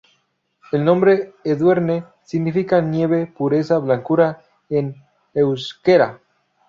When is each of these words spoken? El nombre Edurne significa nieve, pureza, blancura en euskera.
El 0.71 0.83
nombre 0.83 1.35
Edurne 1.43 2.05
significa 2.23 2.81
nieve, 2.81 3.27
pureza, 3.27 3.77
blancura 3.77 4.41
en 4.67 4.95
euskera. 5.35 6.19